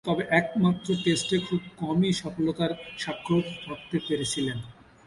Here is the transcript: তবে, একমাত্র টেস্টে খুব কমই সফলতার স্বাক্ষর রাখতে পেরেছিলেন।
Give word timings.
তবে, 0.05 0.23
একমাত্র 0.31 0.87
টেস্টে 1.03 1.37
খুব 1.39 1.61
কমই 1.77 2.11
সফলতার 2.13 2.71
স্বাক্ষর 2.97 3.41
রাখতে 3.69 3.97
পেরেছিলেন। 4.07 4.57